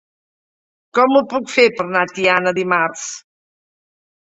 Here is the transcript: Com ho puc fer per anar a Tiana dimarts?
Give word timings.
Com 0.99 1.13
ho 1.19 1.21
puc 1.35 1.55
fer 1.57 1.67
per 1.77 1.87
anar 1.87 2.03
a 2.09 2.13
Tiana 2.17 2.59
dimarts? 2.63 3.09